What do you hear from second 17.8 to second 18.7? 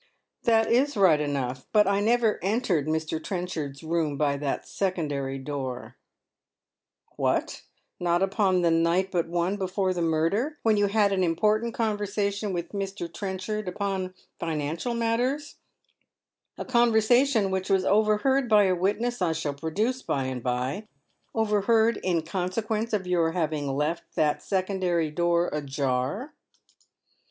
overheard by